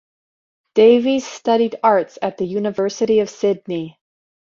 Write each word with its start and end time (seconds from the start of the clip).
Davies 0.73 1.27
studied 1.27 1.77
Arts 1.83 2.17
at 2.23 2.37
the 2.39 2.45
University 2.47 3.19
of 3.19 3.29
Sydney. 3.29 3.99